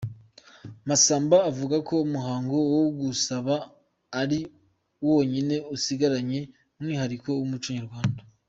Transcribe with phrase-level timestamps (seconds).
[0.87, 3.53] Masamba avuga ko umuhango wo gusaba
[4.21, 4.39] ari
[5.07, 6.39] wonyine usigaranye
[6.81, 8.21] mwihariko w’umuco Nyarwanda.